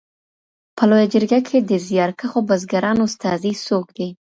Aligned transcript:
په 0.75 0.83
لویه 0.89 1.07
جرګه 1.13 1.39
کي 1.47 1.57
د 1.61 1.71
زیارکښو 1.87 2.39
بزګرانو 2.49 3.03
استازي 3.09 3.53
څوک 3.65 3.85
دي؟ 3.97 4.07